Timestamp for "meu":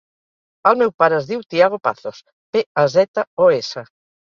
0.79-0.93